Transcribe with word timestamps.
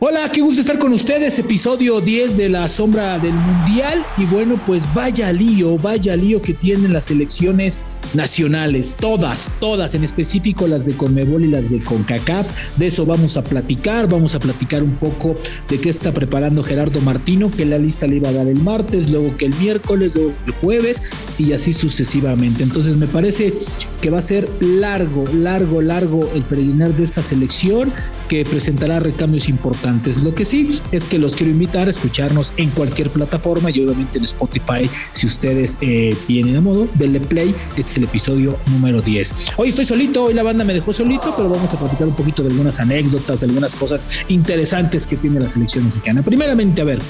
Hola, 0.00 0.30
qué 0.30 0.42
gusto 0.42 0.60
estar 0.60 0.78
con 0.78 0.92
ustedes, 0.92 1.40
episodio 1.40 2.00
10 2.00 2.36
de 2.36 2.48
La 2.48 2.68
Sombra 2.68 3.18
del 3.18 3.32
Mundial. 3.34 4.06
Y 4.16 4.26
bueno, 4.26 4.60
pues 4.64 4.84
vaya 4.94 5.32
lío, 5.32 5.76
vaya 5.76 6.14
lío 6.14 6.40
que 6.40 6.54
tienen 6.54 6.92
las 6.92 7.10
elecciones 7.10 7.82
nacionales, 8.14 8.96
todas, 8.96 9.50
todas, 9.58 9.96
en 9.96 10.04
específico 10.04 10.68
las 10.68 10.86
de 10.86 10.96
Conmebol 10.96 11.42
y 11.42 11.48
las 11.48 11.68
de 11.68 11.80
CONCACAF. 11.80 12.46
De 12.76 12.86
eso 12.86 13.06
vamos 13.06 13.36
a 13.36 13.42
platicar, 13.42 14.08
vamos 14.08 14.36
a 14.36 14.38
platicar 14.38 14.84
un 14.84 14.94
poco 14.94 15.34
de 15.68 15.80
qué 15.80 15.88
está 15.88 16.12
preparando 16.12 16.62
Gerardo 16.62 17.00
Martino, 17.00 17.50
que 17.50 17.66
la 17.66 17.76
lista 17.76 18.06
le 18.06 18.16
iba 18.18 18.28
a 18.28 18.32
dar 18.32 18.46
el 18.46 18.62
martes, 18.62 19.10
luego 19.10 19.34
que 19.34 19.46
el 19.46 19.54
miércoles, 19.56 20.12
luego 20.14 20.32
el 20.46 20.52
jueves 20.52 21.10
y 21.38 21.54
así 21.54 21.72
sucesivamente. 21.72 22.62
Entonces 22.62 22.96
me 22.96 23.08
parece 23.08 23.52
que 24.00 24.10
va 24.10 24.18
a 24.18 24.22
ser 24.22 24.48
largo, 24.60 25.24
largo, 25.34 25.82
largo 25.82 26.30
el 26.36 26.42
peregrinar 26.42 26.94
de 26.94 27.02
esta 27.02 27.20
selección 27.20 27.92
que 28.28 28.44
presentará 28.44 29.00
recambios 29.00 29.48
importantes. 29.48 29.87
Lo 30.22 30.34
que 30.34 30.44
sí 30.44 30.80
es 30.92 31.08
que 31.08 31.18
los 31.18 31.34
quiero 31.34 31.50
invitar 31.50 31.86
a 31.86 31.90
escucharnos 31.90 32.52
en 32.58 32.68
cualquier 32.70 33.08
plataforma 33.08 33.70
y 33.70 33.80
obviamente 33.80 34.18
en 34.18 34.24
Spotify 34.24 34.88
si 35.12 35.26
ustedes 35.26 35.78
eh, 35.80 36.14
tienen 36.26 36.56
a 36.56 36.60
modo. 36.60 36.88
Denle 36.94 37.20
play, 37.20 37.54
este 37.70 37.80
es 37.80 37.96
el 37.96 38.04
episodio 38.04 38.58
número 38.66 39.00
10. 39.00 39.54
Hoy 39.56 39.68
estoy 39.68 39.86
solito, 39.86 40.24
hoy 40.24 40.34
la 40.34 40.42
banda 40.42 40.62
me 40.64 40.74
dejó 40.74 40.92
solito, 40.92 41.32
pero 41.34 41.48
vamos 41.48 41.72
a 41.72 41.78
platicar 41.78 42.06
un 42.06 42.14
poquito 42.14 42.42
de 42.42 42.50
algunas 42.50 42.78
anécdotas, 42.80 43.40
de 43.40 43.46
algunas 43.46 43.74
cosas 43.74 44.08
interesantes 44.28 45.06
que 45.06 45.16
tiene 45.16 45.40
la 45.40 45.48
selección 45.48 45.86
mexicana. 45.86 46.22
Primeramente, 46.22 46.82
a 46.82 46.84
ver, 46.84 47.00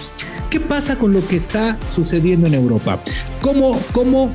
¿qué 0.48 0.60
pasa 0.60 0.98
con 0.98 1.12
lo 1.12 1.26
que 1.26 1.36
está 1.36 1.76
sucediendo 1.86 2.46
en 2.46 2.54
Europa? 2.54 3.02
¿Cómo, 3.40 3.80
cómo 3.92 4.32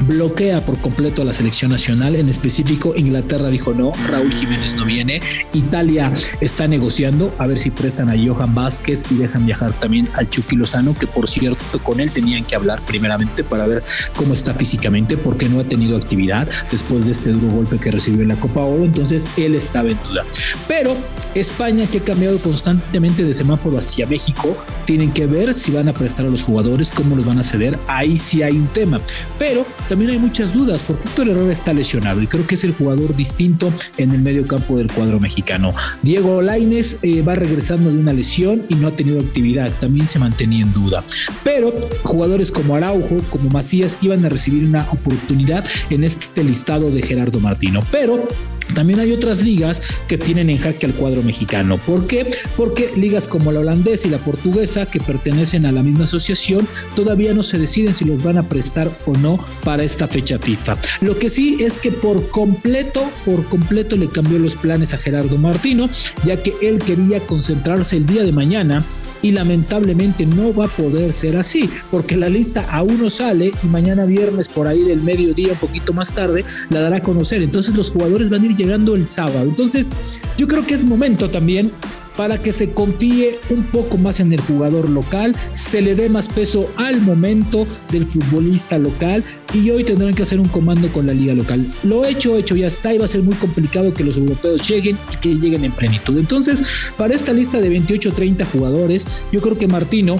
bloquea 0.00 0.64
por 0.64 0.78
completo 0.78 1.22
a 1.22 1.24
la 1.24 1.32
selección 1.32 1.70
nacional. 1.70 2.16
En 2.16 2.28
específico, 2.28 2.94
Inglaterra 2.96 3.48
dijo 3.48 3.74
no, 3.74 3.92
Raúl 4.08 4.32
Jiménez 4.32 4.76
no 4.76 4.84
viene. 4.84 5.20
Italia 5.52 6.12
está 6.40 6.68
negociando 6.68 7.34
a 7.38 7.46
ver 7.46 7.58
si 7.58 7.70
prestan 7.70 8.08
a 8.08 8.14
Johan 8.16 8.54
Vázquez 8.54 9.04
y 9.10 9.14
dejan 9.14 9.46
viajar 9.46 9.72
también 9.72 10.08
al 10.14 10.28
Chucky 10.28 10.56
Lozano, 10.56 10.94
que 10.94 11.06
por 11.06 11.28
cierto, 11.28 11.78
con 11.82 12.00
él 12.00 12.10
tenían 12.10 12.44
que 12.44 12.56
hablar 12.56 12.80
primeramente 12.82 13.44
para 13.44 13.66
ver 13.66 13.82
cómo 14.16 14.34
está 14.34 14.54
físicamente, 14.54 15.16
porque 15.16 15.48
no 15.48 15.60
ha 15.60 15.64
tenido 15.64 15.96
actividad 15.96 16.48
después 16.70 17.06
de 17.06 17.12
este 17.12 17.30
duro 17.30 17.48
golpe 17.48 17.78
que 17.78 17.90
recibió 17.90 18.22
en 18.22 18.28
la 18.28 18.36
Copa 18.36 18.60
Oro. 18.60 18.84
Entonces, 18.84 19.28
él 19.36 19.54
estaba 19.54 19.88
en 19.88 19.98
duda. 20.08 20.24
Pero 20.66 20.96
España, 21.34 21.86
que 21.86 21.98
ha 21.98 22.04
cambiado 22.04 22.38
constantemente 22.38 23.24
de 23.24 23.34
semáforo 23.34 23.78
hacia 23.78 24.06
México, 24.06 24.56
tienen 24.84 25.12
que 25.12 25.26
ver 25.26 25.54
si 25.54 25.72
van 25.72 25.88
a 25.88 25.92
prestar 25.92 26.26
a 26.26 26.30
los 26.30 26.42
jugadores, 26.42 26.90
cómo 26.90 27.16
los 27.16 27.26
van 27.26 27.38
a 27.38 27.42
ceder. 27.42 27.78
Ahí 27.86 28.16
sí 28.16 28.42
hay 28.42 28.56
un 28.56 28.68
tema. 28.68 29.00
Pero 29.38 29.66
también 29.88 30.10
hay 30.10 30.18
muchas 30.18 30.52
dudas 30.52 30.82
porque 30.82 31.08
Héctor 31.08 31.28
Herrera 31.28 31.52
está 31.52 31.72
lesionado 31.72 32.20
y 32.22 32.26
creo 32.26 32.46
que 32.46 32.54
es 32.54 32.64
el 32.64 32.74
jugador 32.74 33.16
distinto 33.16 33.72
en 33.96 34.10
el 34.10 34.20
medio 34.20 34.46
campo 34.46 34.76
del 34.76 34.92
cuadro 34.92 35.18
mexicano. 35.18 35.74
Diego 36.02 36.42
Laines 36.42 36.98
eh, 37.02 37.22
va 37.22 37.34
regresando 37.34 37.90
de 37.90 37.98
una 37.98 38.12
lesión 38.12 38.66
y 38.68 38.74
no 38.74 38.88
ha 38.88 38.92
tenido 38.92 39.20
actividad, 39.20 39.72
también 39.80 40.06
se 40.06 40.18
mantenía 40.18 40.62
en 40.62 40.72
duda. 40.72 41.04
Pero 41.42 41.72
jugadores 42.02 42.52
como 42.52 42.74
Araujo, 42.74 43.16
como 43.30 43.48
Macías 43.50 43.98
iban 44.02 44.24
a 44.24 44.28
recibir 44.28 44.64
una 44.64 44.88
oportunidad 44.92 45.64
en 45.90 46.04
este 46.04 46.44
listado 46.44 46.90
de 46.90 47.02
Gerardo 47.02 47.40
Martino. 47.40 47.80
Pero 47.90 48.26
también 48.74 49.00
hay 49.00 49.12
otras 49.12 49.42
ligas 49.42 49.82
que 50.06 50.18
tienen 50.18 50.50
en 50.50 50.58
jaque 50.58 50.86
al 50.86 50.94
cuadro 50.94 51.22
mexicano. 51.22 51.78
¿Por 51.78 52.06
qué? 52.06 52.30
Porque 52.56 52.92
ligas 52.96 53.28
como 53.28 53.52
la 53.52 53.60
holandesa 53.60 54.08
y 54.08 54.10
la 54.10 54.18
portuguesa, 54.18 54.86
que 54.86 55.00
pertenecen 55.00 55.66
a 55.66 55.72
la 55.72 55.82
misma 55.82 56.04
asociación, 56.04 56.66
todavía 56.94 57.34
no 57.34 57.42
se 57.42 57.58
deciden 57.58 57.94
si 57.94 58.04
los 58.04 58.22
van 58.22 58.38
a 58.38 58.48
prestar 58.48 58.90
o 59.06 59.14
no 59.14 59.42
para 59.64 59.77
esta 59.82 60.08
fecha 60.08 60.38
FIFA. 60.38 60.76
Lo 61.00 61.18
que 61.18 61.28
sí 61.28 61.58
es 61.60 61.78
que 61.78 61.90
por 61.90 62.28
completo, 62.30 63.10
por 63.24 63.44
completo 63.46 63.96
le 63.96 64.08
cambió 64.08 64.38
los 64.38 64.56
planes 64.56 64.94
a 64.94 64.98
Gerardo 64.98 65.36
Martino, 65.36 65.88
ya 66.24 66.42
que 66.42 66.54
él 66.62 66.78
quería 66.78 67.20
concentrarse 67.20 67.96
el 67.96 68.06
día 68.06 68.22
de 68.22 68.32
mañana 68.32 68.84
y 69.22 69.32
lamentablemente 69.32 70.26
no 70.26 70.54
va 70.54 70.66
a 70.66 70.68
poder 70.68 71.12
ser 71.12 71.36
así, 71.36 71.68
porque 71.90 72.16
la 72.16 72.28
lista 72.28 72.66
aún 72.70 73.00
no 73.00 73.10
sale 73.10 73.50
y 73.62 73.66
mañana 73.66 74.04
viernes 74.04 74.48
por 74.48 74.68
ahí 74.68 74.80
del 74.80 75.02
mediodía, 75.02 75.52
un 75.52 75.58
poquito 75.58 75.92
más 75.92 76.14
tarde, 76.14 76.44
la 76.70 76.80
dará 76.80 76.96
a 76.96 77.02
conocer. 77.02 77.42
Entonces 77.42 77.74
los 77.74 77.90
jugadores 77.90 78.30
van 78.30 78.42
a 78.42 78.46
ir 78.46 78.54
llegando 78.54 78.94
el 78.94 79.06
sábado. 79.06 79.42
Entonces 79.42 79.88
yo 80.36 80.46
creo 80.46 80.66
que 80.66 80.74
es 80.74 80.84
momento 80.84 81.28
también 81.28 81.72
para 82.18 82.36
que 82.36 82.50
se 82.50 82.72
confíe 82.72 83.38
un 83.48 83.62
poco 83.62 83.96
más 83.96 84.18
en 84.18 84.32
el 84.32 84.40
jugador 84.40 84.88
local, 84.88 85.36
se 85.52 85.80
le 85.80 85.94
dé 85.94 86.08
más 86.08 86.28
peso 86.28 86.68
al 86.76 87.00
momento 87.00 87.64
del 87.92 88.06
futbolista 88.06 88.76
local 88.76 89.22
y 89.54 89.70
hoy 89.70 89.84
tendrán 89.84 90.12
que 90.14 90.24
hacer 90.24 90.40
un 90.40 90.48
comando 90.48 90.92
con 90.92 91.06
la 91.06 91.12
liga 91.12 91.32
local. 91.32 91.64
Lo 91.84 92.04
hecho, 92.04 92.36
hecho 92.36 92.56
ya 92.56 92.66
está 92.66 92.92
y 92.92 92.98
va 92.98 93.04
a 93.04 93.08
ser 93.08 93.22
muy 93.22 93.36
complicado 93.36 93.94
que 93.94 94.02
los 94.02 94.16
europeos 94.16 94.68
lleguen 94.68 94.98
y 95.12 95.16
que 95.18 95.34
lleguen 95.36 95.64
en 95.64 95.70
plenitud. 95.70 96.18
Entonces, 96.18 96.90
para 96.96 97.14
esta 97.14 97.32
lista 97.32 97.60
de 97.60 97.70
28-30 97.70 98.44
jugadores, 98.50 99.06
yo 99.30 99.40
creo 99.40 99.56
que 99.56 99.68
Martino 99.68 100.16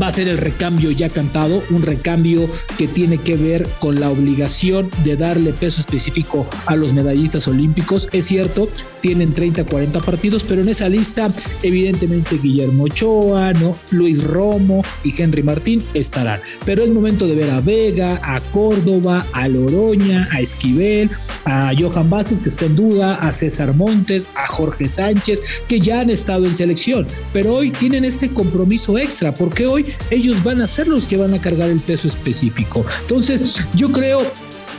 va 0.00 0.08
a 0.08 0.10
ser 0.10 0.28
el 0.28 0.38
recambio 0.38 0.90
ya 0.90 1.08
cantado, 1.08 1.62
un 1.70 1.82
recambio 1.82 2.48
que 2.76 2.88
tiene 2.88 3.18
que 3.18 3.36
ver 3.36 3.68
con 3.78 4.00
la 4.00 4.10
obligación 4.10 4.90
de 5.04 5.16
darle 5.16 5.52
peso 5.52 5.80
específico 5.80 6.46
a 6.66 6.76
los 6.76 6.92
medallistas 6.92 7.48
olímpicos. 7.48 8.08
Es 8.12 8.26
cierto, 8.26 8.68
tienen 9.00 9.34
30, 9.34 9.64
40 9.64 10.00
partidos, 10.00 10.44
pero 10.44 10.62
en 10.62 10.68
esa 10.68 10.88
lista 10.88 11.28
evidentemente 11.62 12.38
Guillermo 12.38 12.84
Ochoa, 12.84 13.52
¿no? 13.52 13.78
Luis 13.90 14.24
Romo 14.24 14.82
y 15.02 15.20
Henry 15.20 15.42
Martín 15.42 15.82
estarán. 15.94 16.40
Pero 16.64 16.84
es 16.84 16.90
momento 16.90 17.26
de 17.26 17.34
ver 17.34 17.50
a 17.50 17.60
Vega, 17.60 18.20
a 18.22 18.40
Córdoba, 18.40 19.26
a 19.32 19.48
Loroña, 19.48 20.28
a 20.32 20.40
Esquivel, 20.40 21.10
a 21.44 21.72
Johan 21.78 22.10
Vázquez 22.10 22.40
que 22.40 22.48
está 22.48 22.66
en 22.66 22.76
duda, 22.76 23.16
a 23.16 23.32
César 23.32 23.74
Montes, 23.74 24.26
a 24.34 24.46
Jorge 24.48 24.88
Sánchez 24.88 25.62
que 25.68 25.80
ya 25.80 26.00
han 26.00 26.10
estado 26.10 26.46
en 26.46 26.54
selección, 26.54 27.06
pero 27.32 27.54
hoy 27.54 27.70
tienen 27.70 28.04
este 28.04 28.30
compromiso 28.30 28.98
extra 28.98 29.34
porque 29.34 29.66
hoy 29.66 29.83
ellos 30.10 30.42
van 30.42 30.60
a 30.60 30.66
ser 30.66 30.88
los 30.88 31.06
que 31.06 31.16
van 31.16 31.34
a 31.34 31.40
cargar 31.40 31.70
el 31.70 31.80
peso 31.80 32.08
específico. 32.08 32.84
Entonces, 33.02 33.62
yo 33.74 33.90
creo 33.92 34.22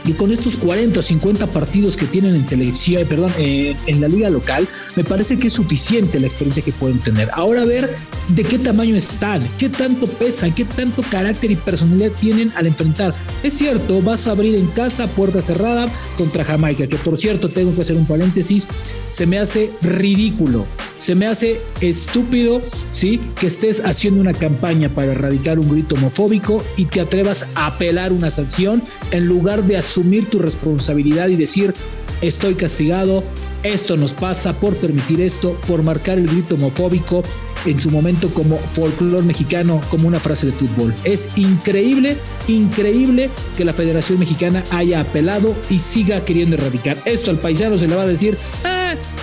y 0.06 0.12
con 0.12 0.30
estos 0.30 0.56
40 0.56 1.00
o 1.00 1.02
50 1.02 1.46
partidos 1.48 1.96
que 1.96 2.06
tienen 2.06 2.34
en 2.34 2.46
selección, 2.46 3.06
perdón, 3.08 3.32
eh, 3.38 3.74
en 3.86 4.00
la 4.00 4.06
liga 4.08 4.30
local, 4.30 4.68
me 4.94 5.02
parece 5.02 5.38
que 5.38 5.48
es 5.48 5.52
suficiente 5.52 6.20
la 6.20 6.26
experiencia 6.26 6.62
que 6.62 6.72
pueden 6.72 6.98
tener. 7.00 7.28
Ahora 7.32 7.64
ver 7.64 7.92
de 8.28 8.44
qué 8.44 8.58
tamaño 8.58 8.94
están, 8.94 9.42
qué 9.58 9.68
tanto 9.68 10.06
pesan, 10.06 10.54
qué 10.54 10.64
tanto 10.64 11.02
carácter 11.10 11.50
y 11.50 11.56
personalidad 11.56 12.12
tienen 12.20 12.52
al 12.54 12.66
enfrentar. 12.66 13.14
Es 13.42 13.54
cierto, 13.54 14.00
vas 14.00 14.28
a 14.28 14.32
abrir 14.32 14.54
en 14.54 14.68
casa 14.68 15.08
puerta 15.08 15.42
cerrada 15.42 15.90
contra 16.16 16.44
Jamaica, 16.44 16.86
que 16.86 16.96
por 16.96 17.18
cierto 17.18 17.48
tengo 17.48 17.74
que 17.74 17.82
hacer 17.82 17.96
un 17.96 18.06
paréntesis, 18.06 18.68
se 19.10 19.26
me 19.26 19.38
hace 19.38 19.72
ridículo 19.82 20.66
se 20.98 21.14
me 21.14 21.26
hace 21.26 21.60
estúpido, 21.80 22.62
¿sí? 22.90 23.20
Que 23.38 23.46
estés 23.46 23.84
haciendo 23.84 24.20
una 24.20 24.32
campaña 24.32 24.88
para 24.88 25.12
erradicar 25.12 25.58
un 25.58 25.70
grito 25.70 25.94
homofóbico 25.94 26.62
y 26.76 26.86
te 26.86 27.00
atrevas 27.00 27.46
a 27.54 27.66
apelar 27.66 28.12
una 28.12 28.30
sanción 28.30 28.82
en 29.10 29.26
lugar 29.26 29.64
de 29.64 29.76
asumir 29.76 30.28
tu 30.28 30.38
responsabilidad 30.38 31.28
y 31.28 31.36
decir, 31.36 31.74
estoy 32.20 32.54
castigado, 32.54 33.22
esto 33.62 33.96
nos 33.96 34.14
pasa 34.14 34.58
por 34.58 34.76
permitir 34.76 35.20
esto, 35.20 35.58
por 35.66 35.82
marcar 35.82 36.18
el 36.18 36.28
grito 36.28 36.54
homofóbico 36.54 37.22
en 37.64 37.80
su 37.80 37.90
momento 37.90 38.28
como 38.30 38.58
folclore 38.72 39.26
mexicano, 39.26 39.80
como 39.90 40.06
una 40.06 40.20
frase 40.20 40.46
de 40.46 40.52
fútbol. 40.52 40.94
Es 41.04 41.30
increíble, 41.36 42.16
increíble 42.46 43.28
que 43.56 43.64
la 43.64 43.72
Federación 43.72 44.20
Mexicana 44.20 44.62
haya 44.70 45.00
apelado 45.00 45.56
y 45.68 45.78
siga 45.78 46.24
queriendo 46.24 46.56
erradicar. 46.56 46.96
Esto 47.04 47.30
al 47.30 47.38
paisano 47.38 47.76
se 47.76 47.88
le 47.88 47.96
va 47.96 48.02
a 48.02 48.06
decir, 48.06 48.36
ah, 48.64 48.75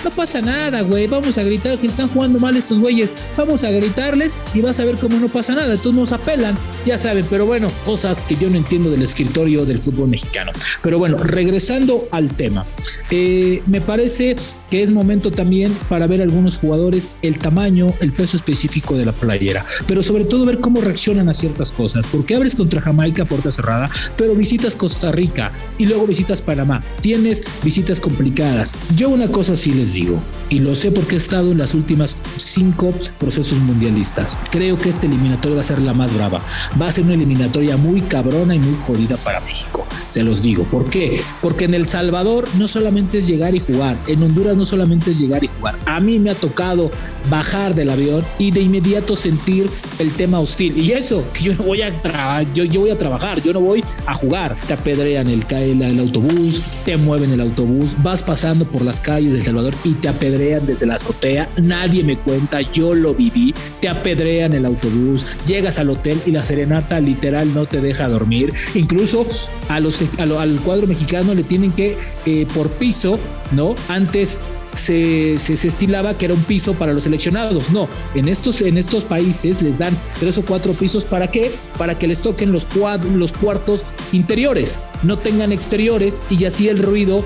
no 0.04 0.10
pasa 0.10 0.42
nada, 0.42 0.82
güey, 0.82 1.08
vamos 1.08 1.38
a 1.38 1.44
gritar 1.44 1.78
que 1.78 1.88
están 1.88 2.10
jugando 2.10 2.40
mal 2.40 2.56
estos 2.58 2.80
güeyes, 2.80 3.14
vamos 3.38 3.64
a 3.64 3.72
gritarles 3.72 4.36
y 4.54 4.62
vas 4.62 4.80
a 4.80 4.86
ver 4.86 4.96
cómo 4.96 5.18
no 5.18 5.30
pasa 5.30 5.56
nada, 5.56 5.78
todos 5.78 5.96
nos 5.96 6.12
apelan, 6.12 6.58
ya 6.86 6.98
saben, 6.98 7.26
pero 7.30 7.46
bueno, 7.46 7.72
cosas 7.86 8.22
que 8.22 8.36
yo 8.36 8.50
no 8.50 8.58
entiendo 8.58 8.92
del 8.92 9.02
escritorio 9.02 9.66
del 9.66 9.80
fútbol 9.80 10.10
mexicano. 10.10 10.52
Pero 10.82 11.00
bueno, 11.00 11.18
regresando 11.18 12.08
al 12.12 12.36
tema, 12.36 12.66
eh, 13.10 13.62
me 13.68 13.80
parece 13.82 14.36
que 14.70 14.82
es 14.82 14.90
momento 14.90 15.30
también 15.30 15.72
para 15.88 16.08
ver 16.08 16.22
algunos 16.22 16.58
jugadores 16.58 17.14
el 17.22 17.38
tamaño, 17.38 17.94
el 18.00 18.12
peso 18.12 18.38
específico 18.38 18.96
de 18.98 19.06
la 19.06 19.12
playera, 19.12 19.64
pero 19.88 20.02
sobre 20.02 20.26
todo 20.26 20.46
ver 20.46 20.60
cómo 20.60 20.82
reaccionan 20.82 21.30
a 21.30 21.34
ciertas 21.34 21.72
cosas, 21.72 22.08
porque 22.12 22.36
abres 22.36 22.56
contra 22.56 22.82
Jamaica 22.82 23.26
puerta 23.26 23.52
cerrada, 23.52 23.90
pero 24.18 24.34
visitas 24.34 24.76
Costa 24.76 25.12
Rica 25.12 25.52
y 25.78 25.86
luego 25.86 26.08
visitas 26.08 26.42
Panamá, 26.42 26.82
tienes 27.02 27.44
visitas 27.64 28.02
complicadas. 28.02 28.76
Yo 28.96 29.10
una 29.10 29.28
cosa 29.28 29.56
sí 29.56 29.72
les 29.74 29.93
digo, 29.94 30.22
y 30.50 30.60
lo 30.60 30.76
sé 30.76 30.92
porque 30.92 31.16
he 31.16 31.18
estado 31.18 31.52
en 31.52 31.58
las 31.58 31.74
últimas 31.74 32.18
cinco 32.38 32.94
procesos 33.20 33.60
mundialistas. 33.60 34.38
Creo 34.52 34.78
que 34.78 34.90
esta 34.90 35.06
eliminatoria 35.06 35.56
va 35.56 35.62
a 35.62 35.66
ser 35.66 35.80
la 35.80 35.94
más 35.94 36.14
brava. 36.14 36.42
Va 36.82 36.88
a 36.88 36.92
ser 36.92 37.06
una 37.06 37.14
eliminatoria 37.14 37.78
muy 37.78 38.02
cabrona 38.02 38.56
y 38.56 38.60
muy 38.60 38.76
jodida 38.86 39.18
para 39.18 39.40
México. 39.42 39.86
Se 40.10 40.24
los 40.24 40.44
digo. 40.44 40.64
¿Por 40.66 40.90
qué? 40.90 41.22
Porque 41.42 41.66
en 41.66 41.74
El 41.74 41.88
Salvador 41.88 42.48
no 42.58 42.68
solamente 42.68 43.20
es 43.20 43.28
llegar 43.28 43.56
y 43.56 43.60
jugar. 43.60 43.98
En 44.08 44.22
Honduras 44.22 44.56
no 44.56 44.66
solamente 44.66 45.12
es 45.12 45.20
llegar 45.20 45.44
y 45.44 45.48
jugar. 45.48 45.78
A 45.86 46.00
mí 46.00 46.20
me 46.20 46.30
ha 46.30 46.36
tocado 46.36 46.92
bajar 47.30 47.76
del 47.76 47.90
avión 47.90 48.24
y 48.38 48.52
de 48.52 48.62
inmediato 48.62 49.16
sentir 49.16 49.70
el 50.00 50.12
tema 50.12 50.40
hostil. 50.40 50.78
Y 50.78 50.92
eso, 50.92 51.24
que 51.34 51.44
yo 51.44 51.56
no 51.56 51.64
voy 51.64 51.82
a 51.82 52.02
trabajar, 52.02 52.46
yo, 52.54 52.64
yo 52.64 52.82
voy 52.82 52.92
a 52.92 52.98
trabajar, 52.98 53.42
yo 53.42 53.54
no 53.54 53.60
voy 53.60 53.84
a 54.06 54.14
jugar. 54.14 54.56
Te 54.68 54.74
apedrean 54.74 55.28
el, 55.28 55.46
el, 55.50 55.82
el 55.82 56.00
autobús, 56.00 56.62
te 56.86 56.98
mueven 56.98 57.32
el 57.32 57.42
autobús, 57.42 57.96
vas 58.04 58.22
pasando 58.22 58.66
por 58.66 58.82
las 58.84 59.00
calles 59.00 59.34
de 59.34 59.40
El 59.40 59.46
Salvador 59.46 59.74
y 59.84 59.94
te 59.94 60.08
apedrean 60.08 60.66
desde 60.66 60.86
la 60.86 60.96
azotea. 60.96 61.48
Nadie 61.62 62.04
me 62.04 62.18
cuenta, 62.24 62.62
yo 62.62 62.94
lo 62.94 63.14
viví. 63.14 63.54
Te 63.82 63.90
apedrean 63.90 64.54
el 64.54 64.66
autobús, 64.66 65.26
llegas 65.46 65.80
al 65.80 65.90
hotel 65.90 66.20
y 66.26 66.32
la 66.32 66.44
serenata 66.44 67.00
literal 67.00 67.54
no 67.54 67.66
te 67.66 67.82
deja 67.82 68.08
dormir. 68.08 68.54
Incluso 68.76 69.26
a 69.70 69.80
los, 69.80 70.02
al 70.18 70.60
cuadro 70.62 70.88
mexicano 70.88 71.34
le 71.34 71.44
tienen 71.44 71.72
que, 71.72 71.98
eh, 72.26 72.48
por 72.54 72.70
piso, 72.72 73.20
¿no? 73.52 73.76
Antes 73.88 74.40
se, 74.74 75.38
se, 75.40 75.68
estilaba 75.68 76.18
que 76.18 76.26
era 76.26 76.34
un 76.34 76.44
piso 76.44 76.74
para 76.74 76.94
los 76.94 77.04
seleccionados. 77.04 77.72
No, 77.72 77.88
en 78.16 78.28
estos, 78.28 78.62
en 78.62 78.78
estos 78.78 79.04
países 79.04 79.62
les 79.62 79.80
dan 79.80 79.96
tres 80.20 80.38
o 80.38 80.44
cuatro 80.44 80.74
pisos. 80.74 81.06
¿Para 81.06 81.28
qué? 81.28 81.52
Para 81.78 81.98
que 81.98 82.08
les 82.08 82.22
toquen 82.22 82.52
los, 82.52 82.68
los 83.16 83.34
cuartos 83.34 83.86
interiores, 84.12 84.80
no 85.04 85.18
tengan 85.18 85.52
exteriores 85.52 86.22
y 86.30 86.46
así 86.46 86.70
el 86.70 86.80
ruido 86.80 87.24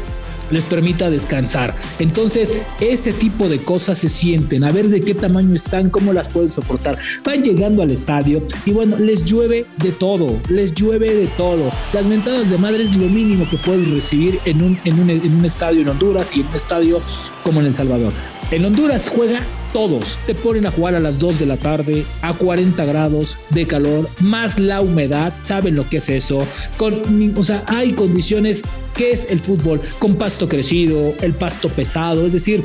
les 0.52 0.64
permita 0.64 1.10
descansar. 1.10 1.76
Entonces, 2.00 2.62
ese 2.80 3.14
tipo 3.14 3.50
de 3.50 3.60
cosas 3.60 3.98
se 3.98 4.10
sienten, 4.10 4.64
a 4.64 4.72
ver 4.72 4.88
de 4.90 5.02
qué 5.02 5.14
tamaño 5.14 5.56
están, 5.56 5.90
cómo 5.90 6.14
las 6.14 6.30
pueden 6.30 6.52
soportar. 6.52 6.98
Van 7.24 7.44
llegando 7.44 7.84
al 7.84 7.92
estadio 7.92 8.46
y 8.66 8.72
bueno, 8.72 8.98
les 8.98 9.24
llueve 9.24 9.66
de 9.78 9.92
todo, 9.92 10.40
les 10.50 10.74
llueve 10.74 11.14
de 11.14 11.28
todo. 11.28 11.70
Las 11.94 12.06
mentadas 12.06 12.50
de 12.50 12.58
madre 12.58 12.84
es 12.84 12.96
lo 12.96 13.08
mínimo 13.08 13.50
que 13.50 13.58
puedes 13.58 13.90
recibir 13.90 14.40
en 14.46 14.62
un, 14.62 14.80
en 14.84 15.00
un, 15.00 15.10
en 15.10 15.36
un 15.36 15.46
estadio 15.46 15.82
en 15.82 15.90
Honduras 15.90 16.32
y 16.36 16.42
en 16.42 16.48
un 16.48 16.56
estadio 16.56 17.02
como 17.44 17.60
en 17.62 17.68
El 17.68 17.76
Salvador. 17.76 18.14
En 18.50 18.64
Honduras 18.64 19.12
juega 19.14 19.46
todos. 19.74 20.18
Te 20.26 20.34
ponen 20.34 20.66
a 20.66 20.72
jugar 20.72 20.96
a 20.96 21.00
las 21.00 21.20
2 21.20 21.40
de 21.40 21.46
la 21.46 21.58
tarde, 21.58 22.06
a 22.22 22.34
40 22.34 22.86
grados 22.86 23.38
de 23.50 23.68
calor, 23.68 24.10
más 24.22 24.58
la 24.58 24.80
humedad. 24.80 25.34
Saben 25.38 25.76
lo 25.76 25.90
que 25.90 25.98
es 25.98 26.08
eso. 26.08 26.48
Con, 26.78 27.34
o 27.36 27.44
sea, 27.44 27.66
hay 27.68 27.92
condiciones 27.92 28.64
que 28.96 29.12
es 29.12 29.30
el 29.32 29.42
fútbol 29.42 29.82
con 30.00 30.16
pasto 30.16 30.48
crecido, 30.48 31.14
el 31.22 31.34
pasto 31.34 31.68
pesado. 31.68 32.26
Es 32.26 32.32
decir, 32.32 32.64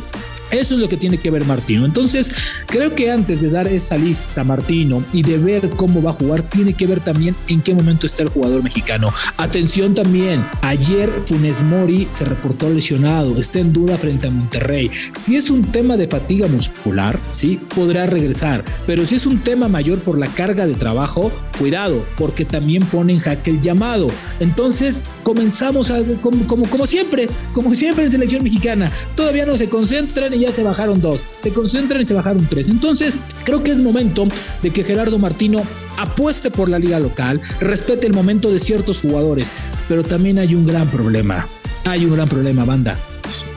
eso 0.53 0.75
es 0.75 0.81
lo 0.81 0.89
que 0.89 0.97
tiene 0.97 1.19
que 1.19 1.31
ver 1.31 1.45
Martino. 1.47 1.85
Entonces, 1.85 2.65
creo 2.67 2.95
que 2.95 3.11
antes 3.11 3.41
de 3.41 3.51
dar 3.51 3.67
esa 3.67 3.97
lista 3.97 4.45
Martino 4.45 5.03
y 5.13 5.23
de 5.23 5.39
ver 5.39 5.71
cómo 5.71 6.03
va 6.03 6.11
a 6.11 6.15
jugar, 6.15 6.43
tiene 6.43 6.75
que 6.75 6.87
ver 6.87 7.01
también 7.01 7.35
en 7.49 7.63
qué 7.63 7.75
momento 7.75 8.07
está 8.07 8.23
el 8.23 8.29
jugador 8.29 8.63
mexicano. 8.63 9.13
Atención 9.39 9.95
también, 9.95 10.45
ayer 10.61 11.11
Funes 11.27 11.63
Mori 11.63 12.07
se 12.11 12.25
reportó 12.25 12.69
lesionado, 12.69 13.39
está 13.39 13.61
en 13.61 13.73
duda 13.73 13.97
frente 13.97 14.27
a 14.27 14.31
Monterrey. 14.31 14.91
Si 15.15 15.37
es 15.37 15.51
un 15.51 15.63
tema 15.73 15.97
de 15.97 16.07
fatiga 16.07 16.47
muscular, 16.49 17.19
sí, 17.31 17.59
podrá 17.75 18.07
regresar, 18.07 18.63
pero 18.87 19.07
si 19.07 19.15
es 19.15 19.27
un 19.27 19.39
tema 19.39 19.69
mayor 19.69 20.01
por 20.01 20.19
la 20.19 20.29
carga 20.29 20.67
de 20.67 20.75
trabajo, 20.75 21.33
cuidado, 21.59 22.05
porque 22.17 22.45
también 22.45 22.85
pone 22.85 23.15
en 23.15 23.21
jaque 23.21 23.51
el 23.51 23.61
llamado. 23.61 24.09
Entonces, 24.41 25.05
comenzamos 25.23 25.91
como, 26.21 26.47
como, 26.47 26.69
como 26.69 26.87
siempre, 26.87 27.29
como 27.53 27.75
siempre 27.75 28.05
en 28.05 28.11
selección 28.11 28.45
mexicana, 28.45 28.93
todavía 29.15 29.47
no 29.47 29.57
se 29.57 29.69
concentran 29.69 30.35
y 30.35 30.42
ya 30.43 30.53
se 30.53 30.63
bajaron 30.63 31.01
dos, 31.01 31.25
se 31.41 31.53
concentran 31.53 32.03
y 32.03 32.05
se 32.05 32.15
bajaron 32.15 32.47
tres. 32.49 32.69
Entonces, 32.69 33.19
creo 33.45 33.63
que 33.63 33.71
es 33.71 33.81
momento 33.81 34.27
de 34.61 34.71
que 34.71 34.85
Gerardo 34.85 35.19
Martino 35.19 35.63
apueste 35.99 36.51
por 36.51 36.69
la 36.69 36.79
liga 36.79 37.01
local, 37.01 37.41
respete 37.61 38.07
el 38.07 38.13
momento 38.13 38.51
de 38.51 38.59
ciertos 38.59 39.01
jugadores, 39.01 39.51
pero 39.89 40.03
también 40.03 40.39
hay 40.39 40.55
un 40.55 40.67
gran 40.67 40.89
problema. 40.89 41.49
Hay 41.85 42.05
un 42.05 42.15
gran 42.15 42.29
problema, 42.29 42.65
banda 42.65 42.97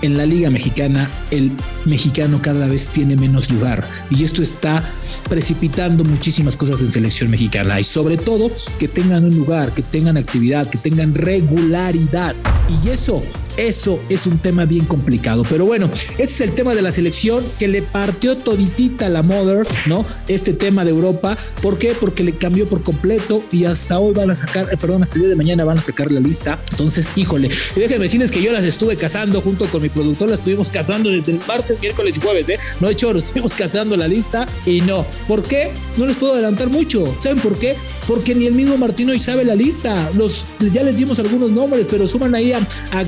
en 0.01 0.17
la 0.17 0.25
Liga 0.25 0.49
Mexicana 0.49 1.09
el 1.31 1.51
mexicano 1.85 2.41
cada 2.41 2.67
vez 2.67 2.87
tiene 2.87 3.15
menos 3.15 3.51
lugar 3.51 3.87
y 4.09 4.23
esto 4.23 4.43
está 4.43 4.83
precipitando 5.29 6.03
muchísimas 6.03 6.57
cosas 6.57 6.81
en 6.81 6.91
selección 6.91 7.29
mexicana 7.29 7.79
y 7.79 7.83
sobre 7.83 8.17
todo 8.17 8.51
que 8.79 8.87
tengan 8.87 9.25
un 9.25 9.35
lugar, 9.35 9.73
que 9.73 9.81
tengan 9.81 10.17
actividad, 10.17 10.69
que 10.69 10.77
tengan 10.77 11.13
regularidad 11.13 12.35
y 12.83 12.89
eso 12.89 13.23
eso 13.57 14.01
es 14.09 14.27
un 14.27 14.37
tema 14.39 14.65
bien 14.65 14.85
complicado. 14.85 15.43
Pero 15.49 15.65
bueno, 15.65 15.89
ese 16.17 16.23
es 16.23 16.41
el 16.41 16.51
tema 16.53 16.75
de 16.75 16.81
la 16.81 16.91
selección 16.91 17.43
que 17.57 17.67
le 17.67 17.81
partió 17.81 18.37
toditita 18.37 19.09
la 19.09 19.23
Mother, 19.23 19.65
¿no? 19.85 20.05
Este 20.27 20.53
tema 20.53 20.83
de 20.83 20.91
Europa. 20.91 21.37
¿Por 21.61 21.77
qué? 21.77 21.93
Porque 21.99 22.23
le 22.23 22.33
cambió 22.33 22.67
por 22.67 22.83
completo 22.83 23.43
y 23.51 23.65
hasta 23.65 23.99
hoy 23.99 24.13
van 24.13 24.31
a 24.31 24.35
sacar, 24.35 24.67
eh, 24.71 24.77
perdón, 24.77 25.03
hasta 25.03 25.15
el 25.15 25.21
día 25.21 25.29
de 25.29 25.35
mañana 25.35 25.63
van 25.63 25.77
a 25.77 25.81
sacar 25.81 26.11
la 26.11 26.19
lista. 26.19 26.59
Entonces, 26.71 27.11
híjole, 27.15 27.49
y 27.75 27.79
déjenme 27.79 28.03
decirles 28.03 28.31
que 28.31 28.41
yo 28.41 28.51
las 28.51 28.63
estuve 28.63 28.97
cazando 28.97 29.41
junto 29.41 29.65
con 29.67 29.81
mi 29.81 29.89
productor, 29.89 30.29
las 30.29 30.39
estuvimos 30.39 30.69
cazando 30.69 31.09
desde 31.09 31.31
el 31.31 31.39
martes, 31.47 31.74
miércoles 31.79 32.17
y 32.17 32.21
jueves, 32.21 32.49
¿eh? 32.49 32.59
No 32.79 32.89
he 32.89 32.93
hecho, 32.93 33.11
estuvimos 33.17 33.53
cazando 33.53 33.95
la 33.97 34.07
lista 34.07 34.45
y 34.65 34.81
no. 34.81 35.05
¿Por 35.27 35.43
qué? 35.43 35.71
No 35.97 36.05
les 36.05 36.15
puedo 36.17 36.33
adelantar 36.33 36.69
mucho. 36.69 37.15
¿Saben 37.19 37.39
por 37.39 37.57
qué? 37.57 37.75
Porque 38.07 38.35
ni 38.35 38.45
el 38.45 38.53
mismo 38.53 38.77
Martino 38.77 39.11
hoy 39.11 39.19
sabe 39.19 39.43
la 39.45 39.55
lista. 39.55 40.11
Los, 40.13 40.47
ya 40.71 40.83
les 40.83 40.97
dimos 40.97 41.19
algunos 41.19 41.49
nombres, 41.49 41.87
pero 41.89 42.07
suman 42.07 42.35
ahí 42.35 42.53
a, 42.53 42.59
a 42.91 43.05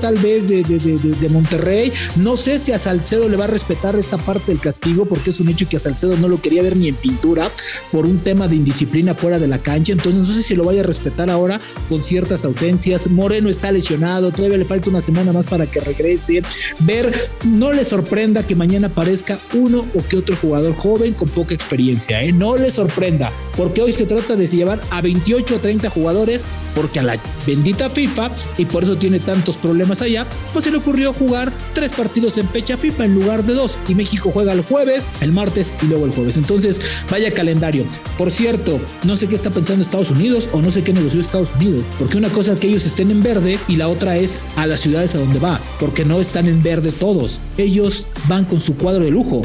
tal 0.00 0.14
vez 0.16 0.48
de, 0.48 0.62
de, 0.62 1.28
Monterrey. 1.28 1.92
No 2.16 2.36
sé 2.36 2.58
si 2.58 2.72
a 2.72 2.78
Salcedo 2.78 3.28
le 3.28 3.36
va 3.36 3.44
a 3.44 3.48
respetar 3.48 3.96
esta 3.96 4.16
parte 4.16 4.52
del 4.52 4.60
castigo 4.60 5.04
porque 5.04 5.30
es 5.30 5.40
un 5.40 5.48
hecho 5.48 5.68
que 5.68 5.76
a 5.76 5.80
Salcedo 5.80 6.16
no 6.16 6.28
lo 6.28 6.40
quería 6.40 6.62
ver 6.62 6.76
ni 6.76 6.88
en 6.88 6.94
pintura 6.94 7.50
por 7.90 8.06
un 8.06 8.18
tema 8.18 8.48
de 8.48 8.56
indisciplina 8.56 9.14
fuera 9.14 9.38
de 9.38 9.48
la 9.48 9.58
cancha. 9.58 9.92
Entonces 9.92 10.20
no 10.20 10.34
sé 10.34 10.42
si 10.42 10.54
lo 10.54 10.64
vaya 10.64 10.80
a 10.80 10.84
respetar 10.84 11.30
ahora 11.30 11.60
con 11.88 12.02
ciertas 12.02 12.44
ausencias. 12.44 13.08
Moreno 13.08 13.48
está 13.48 13.72
lesionado, 13.72 14.30
todavía 14.30 14.58
le 14.58 14.64
falta 14.64 14.90
una 14.90 15.00
semana 15.00 15.32
más 15.32 15.46
para 15.46 15.66
que 15.66 15.80
regrese. 15.80 16.42
Ver, 16.80 17.30
no 17.44 17.72
le 17.72 17.84
sorprenda 17.98 18.46
que 18.46 18.54
mañana 18.54 18.86
aparezca 18.86 19.40
uno 19.54 19.84
o 19.92 20.06
que 20.08 20.18
otro 20.18 20.36
jugador 20.36 20.72
joven 20.72 21.14
con 21.14 21.28
poca 21.28 21.52
experiencia. 21.52 22.22
¿eh? 22.22 22.32
No 22.32 22.56
le 22.56 22.70
sorprenda 22.70 23.32
porque 23.56 23.82
hoy 23.82 23.92
se 23.92 24.06
trata 24.06 24.36
de 24.36 24.46
llevar 24.46 24.80
a 24.90 25.00
28 25.00 25.56
o 25.56 25.58
30 25.58 25.90
jugadores 25.90 26.44
porque 26.76 27.00
a 27.00 27.02
la 27.02 27.16
bendita 27.44 27.90
FIFA 27.90 28.30
y 28.56 28.66
por 28.66 28.84
eso 28.84 28.96
tiene 28.96 29.18
tantos 29.18 29.56
problemas 29.56 30.00
allá, 30.00 30.26
pues 30.52 30.64
se 30.64 30.70
le 30.70 30.78
ocurrió 30.78 31.12
jugar 31.12 31.52
tres 31.72 31.90
partidos 31.90 32.38
en 32.38 32.48
fecha 32.48 32.76
FIFA 32.76 33.06
en 33.06 33.14
lugar 33.16 33.42
de 33.42 33.54
dos. 33.54 33.80
Y 33.88 33.96
México 33.96 34.30
juega 34.32 34.52
el 34.52 34.62
jueves, 34.62 35.04
el 35.20 35.32
martes 35.32 35.74
y 35.82 35.86
luego 35.86 36.06
el 36.06 36.12
jueves. 36.12 36.36
Entonces, 36.36 36.80
vaya 37.10 37.34
calendario. 37.34 37.84
Por 38.16 38.30
cierto, 38.30 38.78
no 39.02 39.16
sé 39.16 39.26
qué 39.26 39.34
está 39.34 39.50
pensando 39.50 39.82
Estados 39.82 40.12
Unidos 40.12 40.48
o 40.52 40.62
no 40.62 40.70
sé 40.70 40.84
qué 40.84 40.92
negoció 40.92 41.20
Estados 41.20 41.54
Unidos. 41.56 41.84
Porque 41.98 42.16
una 42.16 42.28
cosa 42.28 42.52
es 42.52 42.60
que 42.60 42.68
ellos 42.68 42.86
estén 42.86 43.10
en 43.10 43.22
verde 43.22 43.58
y 43.66 43.74
la 43.74 43.88
otra 43.88 44.16
es 44.16 44.38
a 44.54 44.66
las 44.66 44.80
ciudades 44.80 45.16
a 45.16 45.18
donde 45.18 45.40
va. 45.40 45.60
Porque 45.80 46.04
no 46.04 46.20
están 46.20 46.46
en 46.46 46.62
verde 46.62 46.92
todos. 46.92 47.40
Ellos 47.56 47.87
van 48.28 48.44
con 48.44 48.60
su 48.60 48.76
cuadro 48.76 49.04
de 49.04 49.10
lujo 49.10 49.42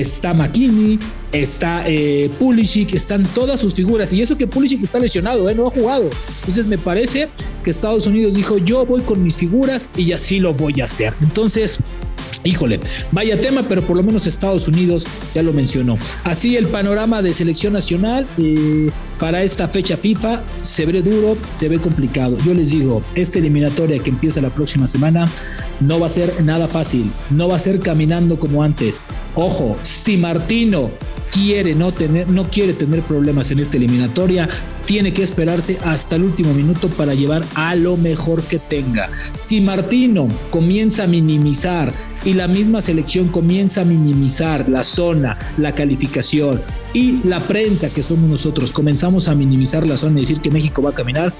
está 0.00 0.34
McKinney, 0.34 0.98
está 1.32 1.84
eh, 1.86 2.30
Pulisic, 2.38 2.94
están 2.94 3.22
todas 3.34 3.60
sus 3.60 3.74
figuras. 3.74 4.12
Y 4.12 4.20
eso 4.20 4.36
que 4.36 4.46
Pulisic 4.46 4.82
está 4.82 4.98
lesionado, 4.98 5.48
¿eh? 5.48 5.54
no 5.54 5.66
ha 5.66 5.70
jugado. 5.70 6.08
Entonces 6.40 6.66
me 6.66 6.78
parece 6.78 7.28
que 7.62 7.70
Estados 7.70 8.06
Unidos 8.06 8.34
dijo, 8.34 8.58
yo 8.58 8.84
voy 8.86 9.02
con 9.02 9.22
mis 9.22 9.36
figuras 9.36 9.90
y 9.96 10.12
así 10.12 10.38
lo 10.38 10.54
voy 10.54 10.80
a 10.80 10.84
hacer. 10.84 11.14
Entonces, 11.20 11.78
Híjole, 12.44 12.80
vaya 13.12 13.40
tema, 13.40 13.62
pero 13.68 13.82
por 13.82 13.96
lo 13.96 14.02
menos 14.02 14.26
Estados 14.26 14.68
Unidos 14.68 15.06
ya 15.34 15.42
lo 15.42 15.52
mencionó. 15.52 15.98
Así 16.24 16.56
el 16.56 16.66
panorama 16.66 17.22
de 17.22 17.34
selección 17.34 17.72
nacional 17.72 18.26
eh, 18.38 18.90
para 19.18 19.42
esta 19.42 19.68
fecha 19.68 19.96
FIFA 19.96 20.42
se 20.62 20.86
ve 20.86 21.02
duro, 21.02 21.36
se 21.54 21.68
ve 21.68 21.78
complicado. 21.78 22.36
Yo 22.44 22.54
les 22.54 22.70
digo, 22.70 23.02
esta 23.14 23.38
eliminatoria 23.38 23.98
que 23.98 24.10
empieza 24.10 24.40
la 24.40 24.50
próxima 24.50 24.86
semana 24.86 25.28
no 25.80 26.00
va 26.00 26.06
a 26.06 26.10
ser 26.10 26.42
nada 26.44 26.68
fácil, 26.68 27.10
no 27.30 27.48
va 27.48 27.56
a 27.56 27.60
ser 27.60 27.80
caminando 27.80 28.38
como 28.38 28.62
antes. 28.62 29.02
Ojo, 29.34 29.76
si 29.82 30.16
Martino 30.16 30.90
quiere 31.36 31.74
no 31.74 31.92
tener, 31.92 32.30
no 32.30 32.48
quiere 32.48 32.72
tener 32.72 33.02
problemas 33.02 33.50
en 33.50 33.58
esta 33.58 33.76
eliminatoria, 33.76 34.48
tiene 34.86 35.12
que 35.12 35.22
esperarse 35.22 35.78
hasta 35.84 36.16
el 36.16 36.22
último 36.22 36.54
minuto 36.54 36.88
para 36.88 37.12
llevar 37.12 37.44
a 37.54 37.74
lo 37.74 37.98
mejor 37.98 38.42
que 38.42 38.58
tenga. 38.58 39.10
Si 39.34 39.60
Martino 39.60 40.28
comienza 40.48 41.04
a 41.04 41.06
minimizar 41.06 41.92
y 42.24 42.32
la 42.32 42.48
misma 42.48 42.80
selección 42.80 43.28
comienza 43.28 43.82
a 43.82 43.84
minimizar 43.84 44.66
la 44.70 44.82
zona, 44.82 45.38
la 45.58 45.72
calificación 45.72 46.58
y 46.94 47.18
la 47.24 47.40
prensa 47.40 47.90
que 47.90 48.02
somos 48.02 48.30
nosotros 48.30 48.72
comenzamos 48.72 49.28
a 49.28 49.34
minimizar 49.34 49.86
la 49.86 49.98
zona 49.98 50.18
y 50.18 50.22
decir 50.22 50.40
que 50.40 50.50
México 50.50 50.80
va 50.80 50.90
a 50.90 50.94
caminar, 50.94 51.34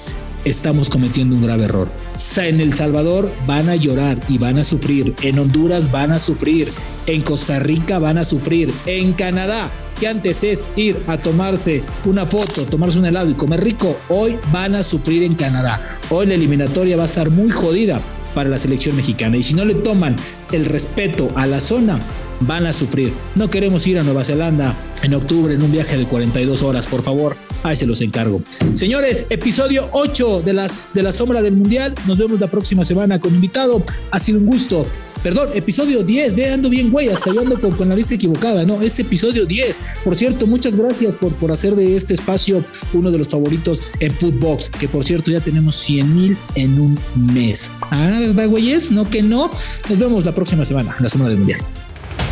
estamos 0.47 0.89
cometiendo 0.89 1.35
un 1.35 1.43
grave 1.43 1.65
error. 1.65 1.89
En 2.37 2.61
El 2.61 2.73
Salvador 2.73 3.31
van 3.47 3.69
a 3.69 3.77
llorar 3.77 4.19
y 4.29 4.39
van 4.39 4.59
a 4.59 4.65
sufrir, 4.65 5.15
en 5.23 5.39
Honduras 5.39 5.91
van 5.91 6.13
a 6.13 6.19
sufrir, 6.19 6.71
en 7.07 7.23
Costa 7.23 7.59
Rica 7.59 7.99
van 7.99 8.19
a 8.19 8.25
sufrir, 8.25 8.73
en 8.87 9.13
Canadá 9.13 9.71
que 9.99 10.07
antes 10.07 10.45
es 10.45 10.67
ir 10.77 11.03
a 11.07 11.17
tomarse 11.17 11.83
una 12.05 12.27
foto, 12.27 12.65
tomarse 12.65 12.99
un 12.99 13.07
helado 13.07 13.31
y 13.31 13.35
comer 13.35 13.65
rico, 13.65 13.97
hoy 14.09 14.39
van 14.53 14.75
a 14.75 14.83
sufrir 14.83 15.23
en 15.23 15.35
Canadá. 15.35 15.99
Hoy 16.11 16.27
la 16.27 16.35
eliminatoria 16.35 16.97
va 16.97 17.05
a 17.05 17.07
estar 17.07 17.31
muy 17.31 17.51
jodida 17.51 18.01
para 18.35 18.51
la 18.51 18.59
selección 18.59 18.95
mexicana. 18.95 19.39
Y 19.39 19.43
si 19.43 19.55
no 19.55 19.65
le 19.65 19.75
toman 19.75 20.15
el 20.53 20.67
respeto 20.67 21.31
a 21.35 21.47
la 21.47 21.61
zona, 21.61 21.99
van 22.41 22.67
a 22.67 22.73
sufrir. 22.73 23.13
No 23.35 23.51
queremos 23.51 23.87
ir 23.87 23.99
a 23.99 24.03
Nueva 24.03 24.25
Zelanda 24.25 24.75
en 25.03 25.15
octubre 25.15 25.55
en 25.55 25.63
un 25.63 25.73
viaje 25.73 25.97
de 25.97 26.07
42 26.07 26.63
horas, 26.63 26.87
por 26.87 27.03
favor. 27.03 27.37
Ahí 27.63 27.77
se 27.77 27.87
los 27.87 28.01
encargo. 28.01 28.43
Señores, 28.75 29.27
episodio 29.31 29.89
8 29.93 30.43
de, 30.45 30.53
las, 30.53 30.89
de 30.95 31.03
la 31.03 31.13
sombra 31.13 31.43
del 31.43 31.57
mundial. 31.57 31.95
Nos 32.07 32.19
vemos 32.19 32.39
la 32.41 32.47
próxima 32.47 32.85
semana 32.85 33.21
con 33.21 33.35
invitado. 33.35 33.83
Ha 34.11 34.19
sido 34.19 34.39
un 34.39 34.47
gusto. 34.47 34.87
Perdón, 35.23 35.49
episodio 35.55 36.05
10, 36.05 36.37
ve, 36.37 36.53
ando 36.53 36.71
bien, 36.71 36.89
güey, 36.89 37.09
hasta 37.09 37.33
yo 37.33 37.41
ando 37.41 37.59
con, 37.59 37.89
la 37.89 37.97
vista 37.97 38.15
equivocada, 38.15 38.65
¿no? 38.65 38.81
Es 38.81 38.97
episodio 39.01 39.45
10. 39.45 39.83
Por 40.05 40.15
cierto, 40.15 40.47
muchas 40.47 40.77
gracias 40.77 41.17
por, 41.17 41.35
por 41.35 41.51
hacer 41.51 41.75
de 41.75 41.97
este 41.97 42.15
espacio 42.15 42.65
uno 42.93 43.11
de 43.11 43.19
los 43.19 43.27
favoritos 43.27 43.83
en 43.99 44.13
Footbox, 44.13 44.71
que 44.71 44.89
por 44.89 45.05
cierto 45.05 45.33
ya 45.33 45.41
tenemos 45.41 45.75
100 45.77 46.15
mil 46.15 46.37
en 46.55 46.79
un 46.79 46.99
mes. 47.17 47.73
Ah, 47.91 48.21
güeyes, 48.47 48.93
no 48.93 49.11
que 49.11 49.23
no. 49.23 49.51
Nos 49.89 49.99
vemos 49.99 50.25
la 50.25 50.33
próxima 50.33 50.65
semana, 50.65 50.95
la 51.01 51.09
semana 51.09 51.31
del 51.31 51.39
Mundial. 51.39 51.61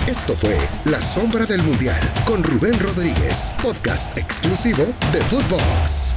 Esto 0.06 0.36
fue 0.36 0.58
La 0.84 1.00
Sombra 1.00 1.46
del 1.46 1.62
Mundial 1.62 1.98
con 2.26 2.44
Rubén 2.44 2.78
Rodríguez, 2.78 3.50
podcast 3.62 4.16
exclusivo 4.18 4.84
de 5.12 5.20
Footbox. 5.22 6.14